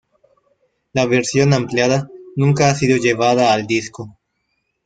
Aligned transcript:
La 0.93 1.05
versión 1.05 1.53
ampliada 1.53 2.09
nunca 2.35 2.71
ha 2.71 2.73
sido 2.73 2.97
llevada 2.97 3.53
al 3.53 3.67
disco. 3.67 4.17